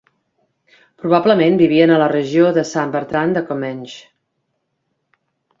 [1.01, 3.99] Probablement vivien a la regió de Sant Bertran de Comenge.